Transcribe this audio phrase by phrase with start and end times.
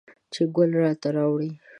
[0.33, 1.51] چې ګل راته راوړي